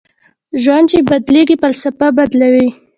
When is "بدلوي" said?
2.17-2.67